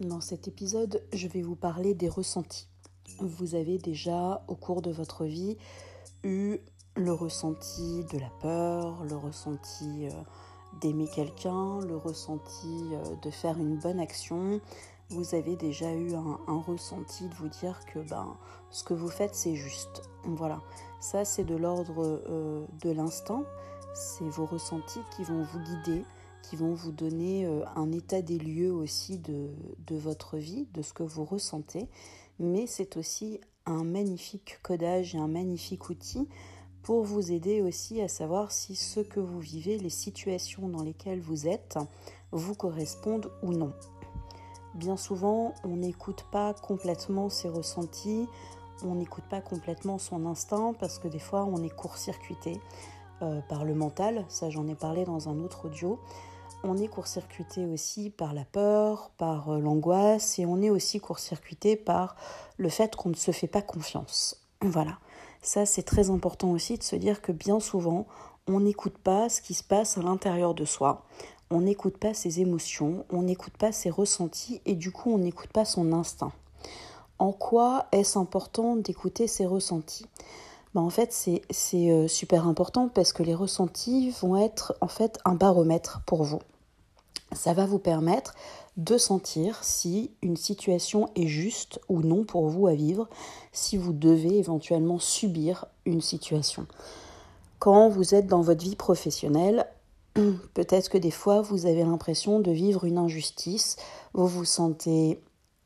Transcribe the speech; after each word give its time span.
Dans 0.00 0.20
cet 0.20 0.48
épisode, 0.48 1.00
je 1.12 1.28
vais 1.28 1.42
vous 1.42 1.54
parler 1.54 1.94
des 1.94 2.08
ressentis. 2.08 2.66
Vous 3.20 3.54
avez 3.54 3.78
déjà, 3.78 4.42
au 4.48 4.56
cours 4.56 4.82
de 4.82 4.90
votre 4.90 5.26
vie, 5.26 5.56
eu 6.24 6.58
le 6.96 7.12
ressenti 7.12 8.04
de 8.12 8.18
la 8.18 8.30
peur, 8.40 9.04
le 9.04 9.16
ressenti 9.16 10.06
euh, 10.06 10.10
d'aimer 10.80 11.06
quelqu'un, 11.14 11.78
le 11.82 11.96
ressenti 11.96 12.66
euh, 12.94 13.14
de 13.22 13.30
faire 13.30 13.58
une 13.58 13.78
bonne 13.78 14.00
action. 14.00 14.60
Vous 15.10 15.34
avez 15.34 15.56
déjà 15.56 15.94
eu 15.94 16.12
un, 16.14 16.60
ressenti 16.60 17.26
de 17.28 17.34
vous 17.36 17.48
dire 17.48 17.80
que 17.86 17.98
ben, 17.98 18.36
ce 18.70 18.84
que 18.84 18.92
vous 18.92 19.08
faites, 19.08 19.34
c'est 19.34 19.54
juste. 19.54 20.02
Voilà, 20.24 20.60
ça 21.00 21.24
c'est 21.24 21.44
de 21.44 21.56
l'ordre 21.56 22.20
euh, 22.28 22.66
de 22.82 22.90
l'instant. 22.90 23.44
C'est 23.94 24.28
vos 24.28 24.44
ressentis 24.44 25.00
qui 25.16 25.24
vont 25.24 25.42
vous 25.42 25.60
guider, 25.60 26.04
qui 26.42 26.56
vont 26.56 26.74
vous 26.74 26.92
donner 26.92 27.46
euh, 27.46 27.64
un 27.74 27.90
état 27.90 28.20
des 28.20 28.38
lieux 28.38 28.70
aussi 28.70 29.18
de, 29.18 29.48
de 29.86 29.96
votre 29.96 30.36
vie, 30.36 30.68
de 30.74 30.82
ce 30.82 30.92
que 30.92 31.04
vous 31.04 31.24
ressentez. 31.24 31.88
Mais 32.38 32.66
c'est 32.66 32.98
aussi 32.98 33.40
un 33.64 33.84
magnifique 33.84 34.58
codage 34.62 35.14
et 35.14 35.18
un 35.18 35.28
magnifique 35.28 35.88
outil 35.88 36.28
pour 36.82 37.02
vous 37.02 37.32
aider 37.32 37.62
aussi 37.62 38.02
à 38.02 38.08
savoir 38.08 38.52
si 38.52 38.76
ce 38.76 39.00
que 39.00 39.20
vous 39.20 39.40
vivez, 39.40 39.78
les 39.78 39.90
situations 39.90 40.68
dans 40.68 40.82
lesquelles 40.82 41.20
vous 41.20 41.48
êtes, 41.48 41.78
vous 42.30 42.54
correspondent 42.54 43.30
ou 43.42 43.52
non. 43.52 43.72
Bien 44.74 44.96
souvent, 44.96 45.54
on 45.64 45.76
n'écoute 45.76 46.24
pas 46.30 46.54
complètement 46.54 47.28
ses 47.30 47.48
ressentis, 47.48 48.28
on 48.84 48.94
n'écoute 48.94 49.24
pas 49.28 49.40
complètement 49.40 49.98
son 49.98 50.26
instinct 50.26 50.74
parce 50.78 50.98
que 50.98 51.08
des 51.08 51.18
fois 51.18 51.44
on 51.44 51.62
est 51.62 51.74
court-circuité 51.74 52.60
euh, 53.22 53.40
par 53.48 53.64
le 53.64 53.74
mental, 53.74 54.24
ça 54.28 54.50
j'en 54.50 54.68
ai 54.68 54.74
parlé 54.74 55.04
dans 55.04 55.28
un 55.28 55.40
autre 55.40 55.66
audio. 55.66 55.98
On 56.64 56.76
est 56.76 56.88
court-circuité 56.88 57.66
aussi 57.66 58.10
par 58.10 58.34
la 58.34 58.44
peur, 58.44 59.10
par 59.16 59.50
euh, 59.50 59.60
l'angoisse 59.60 60.38
et 60.38 60.46
on 60.46 60.60
est 60.60 60.70
aussi 60.70 61.00
court-circuité 61.00 61.76
par 61.76 62.16
le 62.56 62.68
fait 62.68 62.94
qu'on 62.96 63.10
ne 63.10 63.14
se 63.14 63.30
fait 63.30 63.46
pas 63.46 63.62
confiance. 63.62 64.36
Voilà. 64.60 64.98
Ça, 65.40 65.66
c'est 65.66 65.84
très 65.84 66.10
important 66.10 66.50
aussi 66.50 66.78
de 66.78 66.82
se 66.82 66.96
dire 66.96 67.22
que 67.22 67.30
bien 67.30 67.60
souvent, 67.60 68.06
on 68.48 68.60
n'écoute 68.60 68.98
pas 68.98 69.28
ce 69.28 69.40
qui 69.40 69.54
se 69.54 69.62
passe 69.62 69.96
à 69.96 70.02
l'intérieur 70.02 70.52
de 70.52 70.64
soi. 70.64 71.04
On 71.50 71.62
n'écoute 71.62 71.96
pas 71.96 72.12
ses 72.12 72.40
émotions, 72.40 73.04
on 73.10 73.22
n'écoute 73.22 73.56
pas 73.58 73.72
ses 73.72 73.90
ressentis 73.90 74.60
et 74.66 74.74
du 74.74 74.92
coup, 74.92 75.10
on 75.12 75.18
n'écoute 75.18 75.50
pas 75.52 75.64
son 75.64 75.92
instinct. 75.92 76.32
En 77.18 77.32
quoi 77.32 77.86
est-ce 77.90 78.18
important 78.18 78.76
d'écouter 78.76 79.26
ses 79.26 79.46
ressentis? 79.46 80.06
Ben, 80.74 80.82
En 80.82 80.90
fait, 80.90 81.12
c'est 81.12 81.90
euh, 81.90 82.06
super 82.06 82.46
important 82.46 82.88
parce 82.88 83.12
que 83.12 83.22
les 83.22 83.34
ressentis 83.34 84.10
vont 84.20 84.36
être 84.36 84.76
en 84.80 84.88
fait 84.88 85.18
un 85.24 85.34
baromètre 85.34 86.02
pour 86.06 86.22
vous. 86.22 86.40
Ça 87.32 87.54
va 87.54 87.66
vous 87.66 87.78
permettre 87.78 88.34
de 88.76 88.96
sentir 88.96 89.62
si 89.64 90.12
une 90.22 90.36
situation 90.36 91.10
est 91.16 91.26
juste 91.26 91.80
ou 91.88 92.00
non 92.00 92.24
pour 92.24 92.48
vous 92.48 92.68
à 92.68 92.74
vivre, 92.74 93.08
si 93.52 93.76
vous 93.76 93.92
devez 93.92 94.38
éventuellement 94.38 94.98
subir 94.98 95.66
une 95.84 96.00
situation. 96.00 96.66
Quand 97.58 97.88
vous 97.88 98.14
êtes 98.14 98.28
dans 98.28 98.40
votre 98.40 98.62
vie 98.62 98.76
professionnelle, 98.76 99.66
peut-être 100.54 100.88
que 100.88 100.98
des 100.98 101.10
fois 101.10 101.42
vous 101.42 101.66
avez 101.66 101.84
l'impression 101.84 102.40
de 102.40 102.50
vivre 102.50 102.84
une 102.84 102.98
injustice, 102.98 103.76
vous 104.14 104.26
vous 104.26 104.44
sentez 104.44 105.20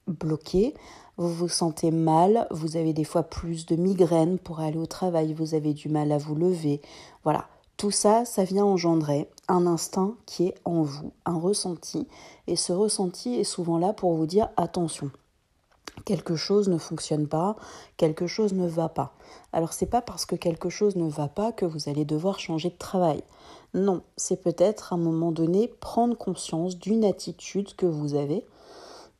bloqué, 0.06 0.74
vous 1.16 1.32
vous 1.32 1.48
sentez 1.48 1.90
mal, 1.90 2.46
vous 2.50 2.76
avez 2.76 2.92
des 2.92 3.04
fois 3.04 3.22
plus 3.22 3.66
de 3.66 3.76
migraines 3.76 4.38
pour 4.38 4.60
aller 4.60 4.78
au 4.78 4.86
travail, 4.86 5.34
vous 5.34 5.54
avez 5.54 5.74
du 5.74 5.88
mal 5.88 6.10
à 6.12 6.18
vous 6.18 6.34
lever. 6.34 6.80
Voilà, 7.24 7.46
tout 7.76 7.90
ça, 7.90 8.24
ça 8.24 8.44
vient 8.44 8.64
engendrer 8.64 9.28
un 9.48 9.66
instinct 9.66 10.14
qui 10.26 10.46
est 10.46 10.54
en 10.64 10.82
vous, 10.82 11.12
un 11.26 11.38
ressenti. 11.38 12.06
Et 12.46 12.56
ce 12.56 12.72
ressenti 12.72 13.34
est 13.34 13.44
souvent 13.44 13.78
là 13.78 13.92
pour 13.92 14.14
vous 14.14 14.26
dire 14.26 14.48
attention, 14.56 15.10
quelque 16.04 16.36
chose 16.36 16.68
ne 16.68 16.78
fonctionne 16.78 17.26
pas, 17.26 17.56
quelque 17.96 18.26
chose 18.26 18.52
ne 18.54 18.66
va 18.66 18.88
pas. 18.88 19.14
Alors 19.52 19.72
c'est 19.72 19.86
pas 19.86 20.00
parce 20.00 20.26
que 20.26 20.36
quelque 20.36 20.70
chose 20.70 20.96
ne 20.96 21.08
va 21.08 21.28
pas 21.28 21.52
que 21.52 21.64
vous 21.64 21.88
allez 21.88 22.04
devoir 22.04 22.38
changer 22.38 22.70
de 22.70 22.78
travail. 22.78 23.22
Non, 23.74 24.02
c'est 24.16 24.42
peut-être 24.42 24.92
à 24.92 24.96
un 24.96 24.98
moment 24.98 25.32
donné 25.32 25.68
prendre 25.68 26.16
conscience 26.16 26.78
d'une 26.78 27.04
attitude 27.04 27.74
que 27.76 27.86
vous 27.86 28.14
avez, 28.14 28.44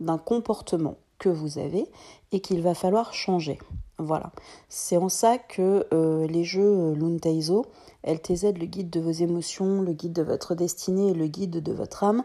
d'un 0.01 0.19
comportement 0.19 0.97
que 1.19 1.29
vous 1.29 1.59
avez 1.59 1.87
et 2.33 2.41
qu'il 2.41 2.63
va 2.63 2.75
falloir 2.75 3.15
changer. 3.15 3.59
Voilà. 3.99 4.33
C'est 4.69 4.97
en 4.97 5.09
ça 5.09 5.39
que 5.39 5.87
euh, 5.93 6.27
les 6.27 6.45
jeux 6.45 6.63
euh, 6.63 6.95
Luntaizo, 6.95 7.67
LTZ, 8.05 8.55
le 8.59 8.67
guide 8.67 8.91
de 8.91 9.01
vos 9.01 9.13
émotions, 9.13 9.81
le 9.81 9.93
guide 9.93 10.13
de 10.13 10.23
votre 10.23 10.55
destinée 10.55 11.11
et 11.11 11.15
le 11.15 11.29
guide 11.29 11.63
de 11.63 11.73
votre 11.73 12.03
âme, 12.03 12.25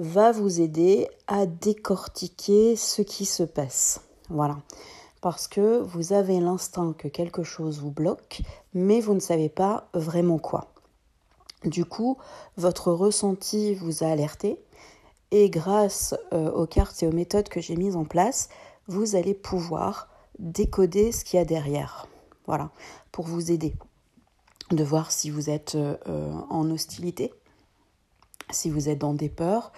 va 0.00 0.32
vous 0.32 0.62
aider 0.62 1.08
à 1.26 1.44
décortiquer 1.44 2.74
ce 2.74 3.02
qui 3.02 3.26
se 3.26 3.42
passe. 3.42 4.00
Voilà. 4.30 4.56
Parce 5.20 5.46
que 5.46 5.78
vous 5.80 6.14
avez 6.14 6.40
l'instinct 6.40 6.94
que 6.96 7.06
quelque 7.06 7.42
chose 7.42 7.80
vous 7.80 7.90
bloque, 7.90 8.40
mais 8.72 9.02
vous 9.02 9.12
ne 9.12 9.20
savez 9.20 9.50
pas 9.50 9.88
vraiment 9.92 10.38
quoi. 10.38 10.68
Du 11.64 11.84
coup, 11.84 12.16
votre 12.56 12.90
ressenti 12.90 13.74
vous 13.74 14.02
a 14.02 14.06
alerté, 14.06 14.58
et 15.32 15.50
grâce 15.50 16.14
euh, 16.32 16.50
aux 16.50 16.66
cartes 16.66 17.02
et 17.02 17.06
aux 17.06 17.12
méthodes 17.12 17.50
que 17.50 17.60
j'ai 17.60 17.76
mises 17.76 17.96
en 17.96 18.04
place, 18.04 18.48
vous 18.88 19.16
allez 19.16 19.34
pouvoir 19.34 20.08
décoder 20.38 21.12
ce 21.12 21.26
qu'il 21.26 21.38
y 21.38 21.42
a 21.42 21.44
derrière. 21.44 22.08
Voilà, 22.46 22.70
pour 23.12 23.26
vous 23.26 23.52
aider. 23.52 23.74
De 24.70 24.82
voir 24.82 25.12
si 25.12 25.28
vous 25.28 25.50
êtes 25.50 25.74
euh, 25.74 25.96
en 26.48 26.70
hostilité, 26.70 27.34
si 28.52 28.70
vous 28.70 28.88
êtes 28.88 28.98
dans 28.98 29.14
des 29.14 29.28
peurs, 29.28 29.72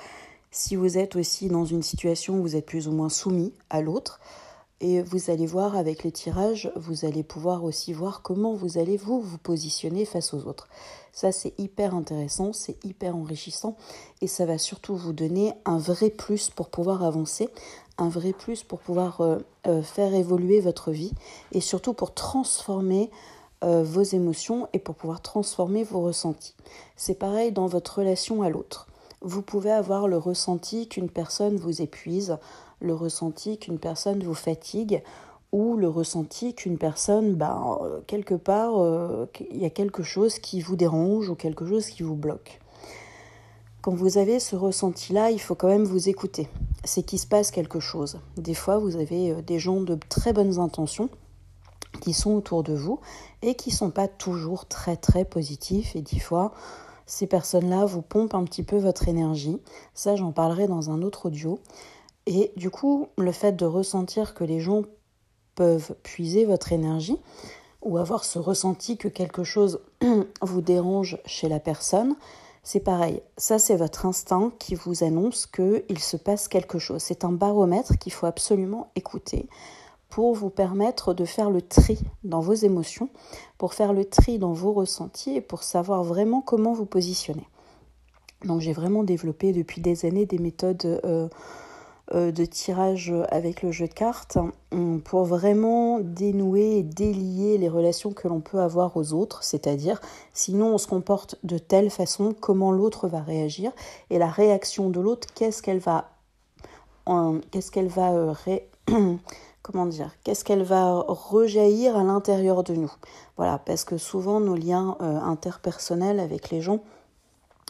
si 0.50 0.76
vous 0.76 0.98
êtes 0.98 1.16
aussi 1.16 1.48
dans 1.48 1.64
une 1.64 1.82
situation 1.82 2.38
où 2.38 2.42
vous 2.42 2.56
êtes 2.56 2.66
plus 2.66 2.88
ou 2.88 2.92
moins 2.92 3.08
soumis 3.08 3.52
à 3.70 3.80
l'autre. 3.80 4.20
Et 4.80 5.00
vous 5.00 5.30
allez 5.30 5.46
voir 5.46 5.76
avec 5.76 6.02
les 6.02 6.10
tirages, 6.10 6.72
vous 6.74 7.04
allez 7.04 7.22
pouvoir 7.22 7.62
aussi 7.62 7.92
voir 7.92 8.20
comment 8.20 8.52
vous 8.52 8.78
allez 8.78 8.96
vous 8.96 9.20
vous 9.20 9.38
positionner 9.38 10.04
face 10.04 10.34
aux 10.34 10.48
autres. 10.48 10.66
Ça 11.12 11.30
c'est 11.30 11.56
hyper 11.56 11.94
intéressant, 11.94 12.52
c'est 12.52 12.84
hyper 12.84 13.14
enrichissant 13.14 13.76
et 14.22 14.26
ça 14.26 14.44
va 14.44 14.58
surtout 14.58 14.96
vous 14.96 15.12
donner 15.12 15.52
un 15.66 15.78
vrai 15.78 16.10
plus 16.10 16.50
pour 16.50 16.68
pouvoir 16.68 17.04
avancer, 17.04 17.48
un 17.96 18.08
vrai 18.08 18.32
plus 18.32 18.64
pour 18.64 18.80
pouvoir 18.80 19.20
euh, 19.20 19.38
euh, 19.68 19.82
faire 19.82 20.14
évoluer 20.14 20.60
votre 20.60 20.90
vie 20.90 21.12
et 21.52 21.60
surtout 21.60 21.92
pour 21.92 22.12
transformer 22.12 23.08
euh, 23.62 23.82
vos 23.82 24.02
émotions 24.02 24.68
et 24.72 24.78
pour 24.78 24.94
pouvoir 24.94 25.20
transformer 25.20 25.84
vos 25.84 26.00
ressentis. 26.00 26.54
C'est 26.96 27.18
pareil 27.18 27.52
dans 27.52 27.66
votre 27.66 27.98
relation 27.98 28.42
à 28.42 28.50
l'autre. 28.50 28.86
Vous 29.20 29.42
pouvez 29.42 29.70
avoir 29.70 30.08
le 30.08 30.18
ressenti 30.18 30.88
qu'une 30.88 31.08
personne 31.08 31.56
vous 31.56 31.80
épuise, 31.80 32.38
le 32.80 32.94
ressenti 32.94 33.58
qu'une 33.58 33.78
personne 33.78 34.22
vous 34.22 34.34
fatigue 34.34 35.02
ou 35.52 35.76
le 35.76 35.88
ressenti 35.88 36.54
qu'une 36.54 36.78
personne, 36.78 37.34
ben, 37.34 37.78
quelque 38.06 38.34
part, 38.34 38.72
il 39.50 39.58
y 39.58 39.66
a 39.66 39.70
quelque 39.70 40.02
chose 40.02 40.38
qui 40.38 40.60
vous 40.60 40.76
dérange 40.76 41.28
ou 41.28 41.34
quelque 41.34 41.66
chose 41.66 41.86
qui 41.86 42.02
vous 42.02 42.16
bloque. 42.16 42.58
Quand 43.82 43.94
vous 43.94 44.18
avez 44.18 44.40
ce 44.40 44.56
ressenti-là, 44.56 45.30
il 45.30 45.40
faut 45.40 45.54
quand 45.54 45.68
même 45.68 45.84
vous 45.84 46.08
écouter. 46.08 46.48
C'est 46.84 47.02
qu'il 47.02 47.18
se 47.18 47.26
passe 47.26 47.50
quelque 47.50 47.80
chose. 47.80 48.18
Des 48.38 48.54
fois, 48.54 48.78
vous 48.78 48.96
avez 48.96 49.34
des 49.42 49.58
gens 49.58 49.82
de 49.82 49.96
très 50.08 50.32
bonnes 50.32 50.58
intentions 50.58 51.10
qui 52.02 52.12
sont 52.12 52.34
autour 52.34 52.62
de 52.62 52.74
vous 52.74 53.00
et 53.40 53.54
qui 53.54 53.70
sont 53.70 53.90
pas 53.90 54.08
toujours 54.08 54.66
très 54.66 54.96
très 54.96 55.24
positifs 55.24 55.96
et 55.96 56.02
des 56.02 56.18
fois 56.18 56.52
ces 57.06 57.26
personnes-là 57.26 57.84
vous 57.84 58.02
pompent 58.02 58.34
un 58.34 58.44
petit 58.44 58.62
peu 58.62 58.78
votre 58.78 59.08
énergie. 59.08 59.60
Ça, 59.92 60.16
j'en 60.16 60.32
parlerai 60.32 60.66
dans 60.66 60.90
un 60.90 61.02
autre 61.02 61.26
audio. 61.26 61.58
Et 62.26 62.52
du 62.56 62.70
coup, 62.70 63.08
le 63.18 63.32
fait 63.32 63.52
de 63.52 63.66
ressentir 63.66 64.34
que 64.34 64.44
les 64.44 64.60
gens 64.60 64.82
peuvent 65.54 65.94
puiser 66.02 66.44
votre 66.44 66.72
énergie 66.72 67.18
ou 67.82 67.98
avoir 67.98 68.24
ce 68.24 68.38
ressenti 68.38 68.96
que 68.96 69.08
quelque 69.08 69.44
chose 69.44 69.80
vous 70.42 70.60
dérange 70.62 71.18
chez 71.26 71.48
la 71.48 71.60
personne, 71.60 72.16
c'est 72.62 72.80
pareil. 72.80 73.20
Ça, 73.36 73.58
c'est 73.58 73.76
votre 73.76 74.06
instinct 74.06 74.52
qui 74.58 74.74
vous 74.74 75.04
annonce 75.04 75.46
qu'il 75.46 75.98
se 75.98 76.16
passe 76.16 76.48
quelque 76.48 76.78
chose. 76.78 77.02
C'est 77.02 77.24
un 77.24 77.32
baromètre 77.32 77.98
qu'il 77.98 78.12
faut 78.12 78.26
absolument 78.26 78.90
écouter 78.94 79.48
pour 80.12 80.34
vous 80.34 80.50
permettre 80.50 81.14
de 81.14 81.24
faire 81.24 81.48
le 81.48 81.62
tri 81.62 81.98
dans 82.22 82.40
vos 82.40 82.52
émotions, 82.52 83.08
pour 83.56 83.72
faire 83.72 83.94
le 83.94 84.04
tri 84.04 84.38
dans 84.38 84.52
vos 84.52 84.74
ressentis 84.74 85.36
et 85.36 85.40
pour 85.40 85.62
savoir 85.62 86.04
vraiment 86.04 86.42
comment 86.42 86.74
vous 86.74 86.84
positionner. 86.84 87.48
Donc 88.44 88.60
j'ai 88.60 88.74
vraiment 88.74 89.04
développé 89.04 89.52
depuis 89.52 89.80
des 89.80 90.04
années 90.04 90.26
des 90.26 90.38
méthodes 90.38 91.00
euh, 91.06 91.28
euh, 92.12 92.30
de 92.30 92.44
tirage 92.44 93.10
avec 93.30 93.62
le 93.62 93.72
jeu 93.72 93.88
de 93.88 93.94
cartes 93.94 94.36
hum, 94.70 95.00
pour 95.00 95.24
vraiment 95.24 95.98
dénouer 96.00 96.76
et 96.76 96.82
délier 96.82 97.56
les 97.56 97.70
relations 97.70 98.12
que 98.12 98.28
l'on 98.28 98.40
peut 98.40 98.60
avoir 98.60 98.94
aux 98.98 99.14
autres, 99.14 99.42
c'est-à-dire 99.42 99.98
sinon 100.34 100.74
on 100.74 100.78
se 100.78 100.88
comporte 100.88 101.36
de 101.42 101.56
telle 101.56 101.88
façon, 101.88 102.34
comment 102.38 102.70
l'autre 102.70 103.08
va 103.08 103.20
réagir 103.20 103.72
et 104.10 104.18
la 104.18 104.28
réaction 104.28 104.90
de 104.90 105.00
l'autre, 105.00 105.28
qu'est-ce 105.34 105.62
qu'elle 105.62 105.78
va, 105.78 106.10
qu'est-ce 107.50 107.70
qu'elle 107.70 107.88
va 107.88 108.12
euh, 108.12 108.34
comment 109.62 109.86
dire, 109.86 110.10
qu'est-ce 110.24 110.44
qu'elle 110.44 110.62
va 110.62 111.04
rejaillir 111.06 111.96
à 111.96 112.04
l'intérieur 112.04 112.64
de 112.64 112.74
nous. 112.74 112.92
Voilà, 113.36 113.58
parce 113.58 113.84
que 113.84 113.96
souvent 113.96 114.40
nos 114.40 114.56
liens 114.56 114.96
euh, 115.00 115.18
interpersonnels 115.20 116.20
avec 116.20 116.50
les 116.50 116.60
gens, 116.60 116.80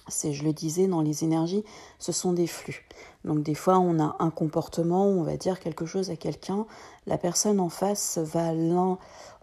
c'est, 0.09 0.33
je 0.33 0.45
le 0.45 0.53
disais, 0.53 0.87
dans 0.87 1.01
les 1.01 1.25
énergies, 1.25 1.65
ce 1.99 2.13
sont 2.13 2.33
des 2.33 2.47
flux. 2.47 2.87
Donc 3.25 3.43
des 3.43 3.55
fois, 3.55 3.79
on 3.79 4.01
a 4.01 4.17
un 4.19 4.31
comportement, 4.31 5.07
on 5.07 5.23
va 5.23 5.37
dire 5.37 5.61
quelque 5.61 5.87
chose 5.87 6.11
à 6.11 6.17
quelqu'un, 6.17 6.67
la 7.07 7.19
personne 7.19 7.61
en 7.61 7.69
face 7.69 8.19
va 8.19 8.53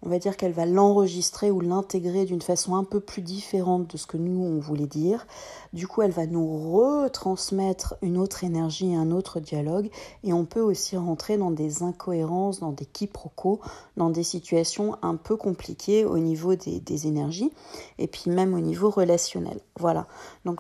on 0.02 0.08
va 0.10 0.18
dire 0.18 0.38
qu'elle 0.38 0.54
va 0.54 0.66
l'enregistrer 0.66 1.52
ou 1.52 1.60
l'intégrer 1.60 2.24
d'une 2.24 2.42
façon 2.42 2.76
un 2.76 2.86
peu 2.86 3.02
plus 3.02 3.22
différente 3.22 3.92
de 3.92 3.98
ce 3.98 4.08
que 4.08 4.16
nous 4.16 4.42
on 4.42 4.58
voulait 4.58 4.88
dire. 4.88 5.28
Du 5.74 5.88
coup, 5.88 6.02
elle 6.02 6.12
va 6.12 6.26
nous 6.26 6.72
retransmettre 6.72 7.96
une 8.02 8.18
autre 8.18 8.46
énergie, 8.46 8.96
un 8.96 9.12
autre 9.12 9.42
dialogue, 9.42 9.90
et 10.24 10.32
on 10.32 10.46
peut 10.46 10.62
aussi 10.62 10.96
rentrer 10.96 11.38
dans 11.38 11.52
des 11.52 11.84
incohérences, 11.84 12.62
dans 12.62 12.72
des 12.72 12.86
quiproquos, 12.86 13.60
dans 13.98 14.10
des 14.10 14.24
situations 14.24 14.98
un 15.02 15.16
peu 15.16 15.36
compliquées 15.36 16.06
au 16.06 16.18
niveau 16.18 16.56
des, 16.56 16.80
des 16.80 17.08
énergies, 17.08 17.52
et 17.98 18.08
puis 18.08 18.32
même 18.32 18.54
au 18.54 18.60
niveau 18.62 18.90
relationnel. 18.90 19.60
Voilà. 19.78 20.08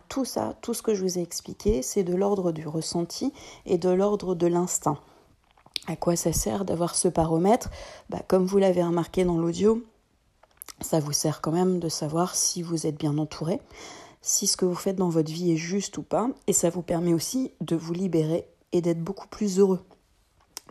Tout 0.08 0.26
ça, 0.26 0.56
tout 0.62 0.74
ce 0.74 0.82
que 0.82 0.94
je 0.94 1.04
vous 1.04 1.18
ai 1.18 1.22
expliqué, 1.22 1.82
c'est 1.82 2.04
de 2.04 2.16
l'ordre 2.16 2.52
du 2.52 2.68
ressenti 2.68 3.34
et 3.66 3.78
de 3.78 3.90
l'ordre 3.90 4.36
de 4.36 4.48
l'instinct. 4.48 5.00
À 5.88 5.96
quoi 5.96 6.16
ça 6.16 6.34
sert 6.34 6.66
d'avoir 6.66 6.96
ce 6.96 7.08
baromètre? 7.08 7.70
Bah, 8.10 8.22
Comme 8.28 8.46
vous 8.46 8.58
l'avez 8.58 8.84
remarqué 8.84 9.26
dans 9.26 9.38
l'audio, 9.38 9.84
ça 10.82 11.00
vous 11.00 11.14
sert 11.14 11.42
quand 11.42 11.52
même 11.52 11.80
de 11.80 11.90
savoir 11.90 12.36
si 12.36 12.62
vous 12.62 12.86
êtes 12.86 12.98
bien 12.98 13.18
entouré, 13.18 13.60
si 14.22 14.48
ce 14.48 14.58
que 14.58 14.66
vous 14.66 14.76
faites 14.76 14.96
dans 14.96 15.10
votre 15.10 15.32
vie 15.32 15.52
est 15.52 15.58
juste 15.58 15.98
ou 15.98 16.04
pas, 16.04 16.30
et 16.48 16.54
ça 16.54 16.70
vous 16.70 16.82
permet 16.82 17.14
aussi 17.14 17.52
de 17.62 17.76
vous 17.76 17.94
libérer 17.94 18.48
et 18.72 18.82
d'être 18.82 19.04
beaucoup 19.04 19.28
plus 19.28 19.60
heureux. 19.60 19.82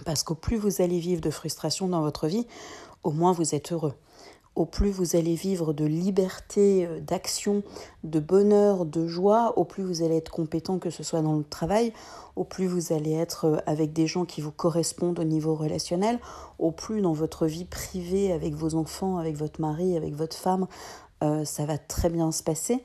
Parce 0.04 0.22
qu'au 0.22 0.34
plus 0.34 0.56
vous 0.56 0.80
allez 0.80 1.00
vivre 1.00 1.20
de 1.20 1.30
frustration 1.30 1.88
dans 1.88 2.00
votre 2.00 2.28
vie, 2.28 2.46
au 3.02 3.10
moins 3.10 3.32
vous 3.32 3.54
êtes 3.54 3.72
heureux 3.72 3.94
au 4.58 4.66
plus 4.66 4.90
vous 4.90 5.14
allez 5.14 5.36
vivre 5.36 5.72
de 5.72 5.84
liberté, 5.84 6.84
euh, 6.84 7.00
d'action, 7.00 7.62
de 8.02 8.18
bonheur, 8.18 8.86
de 8.86 9.06
joie, 9.06 9.56
au 9.56 9.64
plus 9.64 9.84
vous 9.84 10.02
allez 10.02 10.16
être 10.16 10.32
compétent, 10.32 10.80
que 10.80 10.90
ce 10.90 11.04
soit 11.04 11.22
dans 11.22 11.36
le 11.36 11.44
travail, 11.44 11.92
au 12.34 12.42
plus 12.42 12.66
vous 12.66 12.92
allez 12.92 13.12
être 13.12 13.44
euh, 13.44 13.56
avec 13.66 13.92
des 13.92 14.08
gens 14.08 14.24
qui 14.24 14.40
vous 14.40 14.50
correspondent 14.50 15.20
au 15.20 15.24
niveau 15.24 15.54
relationnel, 15.54 16.18
au 16.58 16.72
plus 16.72 17.00
dans 17.00 17.12
votre 17.12 17.46
vie 17.46 17.66
privée, 17.66 18.32
avec 18.32 18.54
vos 18.54 18.74
enfants, 18.74 19.18
avec 19.18 19.36
votre 19.36 19.60
mari, 19.60 19.96
avec 19.96 20.16
votre 20.16 20.36
femme, 20.36 20.66
euh, 21.22 21.44
ça 21.44 21.64
va 21.64 21.78
très 21.78 22.10
bien 22.10 22.32
se 22.32 22.42
passer. 22.42 22.82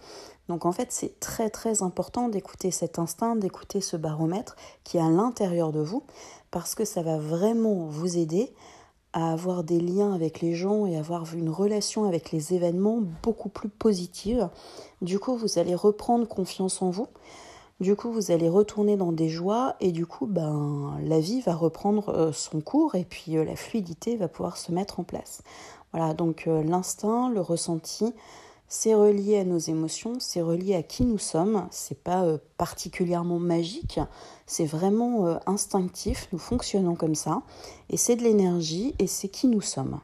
Donc 0.49 0.67
en 0.67 0.73
fait, 0.73 0.91
c'est 0.91 1.19
très 1.19 1.49
très 1.49 1.81
important 1.81 2.29
d'écouter 2.29 2.69
cet 2.69 2.99
instinct, 2.99 3.35
d'écouter 3.35 3.81
ce 3.81 3.97
baromètre 3.97 4.57
qui 4.83 4.97
est 4.97 5.01
à 5.01 5.09
l'intérieur 5.09 5.71
de 5.71 5.79
vous, 5.79 6.03
parce 6.51 6.75
que 6.75 6.85
ça 6.85 7.01
va 7.01 7.17
vraiment 7.17 7.87
vous 7.87 8.15
aider 8.15 8.53
avoir 9.13 9.63
des 9.63 9.79
liens 9.79 10.13
avec 10.13 10.41
les 10.41 10.55
gens 10.55 10.85
et 10.85 10.97
avoir 10.97 11.33
une 11.33 11.49
relation 11.49 12.05
avec 12.05 12.31
les 12.31 12.53
événements 12.53 13.01
beaucoup 13.21 13.49
plus 13.49 13.69
positive. 13.69 14.49
Du 15.01 15.19
coup, 15.19 15.35
vous 15.37 15.59
allez 15.59 15.75
reprendre 15.75 16.27
confiance 16.27 16.81
en 16.81 16.89
vous. 16.89 17.07
Du 17.79 17.95
coup, 17.95 18.11
vous 18.11 18.31
allez 18.31 18.49
retourner 18.49 18.97
dans 18.97 19.11
des 19.11 19.29
joies 19.29 19.75
et 19.79 19.91
du 19.91 20.05
coup, 20.05 20.25
ben, 20.25 20.97
la 21.03 21.19
vie 21.19 21.41
va 21.41 21.53
reprendre 21.53 22.09
euh, 22.09 22.31
son 22.31 22.61
cours 22.61 22.95
et 22.95 23.03
puis 23.03 23.37
euh, 23.37 23.43
la 23.43 23.55
fluidité 23.55 24.15
va 24.15 24.27
pouvoir 24.27 24.57
se 24.57 24.71
mettre 24.71 24.99
en 24.99 25.03
place. 25.03 25.41
Voilà, 25.91 26.13
donc 26.13 26.45
euh, 26.47 26.63
l'instinct, 26.63 27.29
le 27.29 27.41
ressenti, 27.41 28.13
c'est 28.67 28.95
relié 28.95 29.39
à 29.39 29.43
nos 29.43 29.57
émotions, 29.57 30.15
c'est 30.19 30.41
relié 30.41 30.75
à 30.75 30.83
qui 30.83 31.03
nous 31.03 31.17
sommes, 31.17 31.67
c'est 31.71 32.01
pas 32.01 32.23
euh, 32.23 32.37
particulièrement 32.57 33.39
magique, 33.39 33.99
c'est 34.45 34.65
vraiment 34.65 35.27
euh, 35.27 35.37
instinctif, 35.45 36.27
nous 36.31 36.39
fonctionnons 36.39 36.95
comme 36.95 37.15
ça, 37.15 37.43
et 37.89 37.97
c'est 37.97 38.15
de 38.15 38.23
l'énergie 38.23 38.95
et 38.99 39.07
c'est 39.07 39.29
qui 39.29 39.47
nous 39.47 39.61
sommes. 39.61 39.99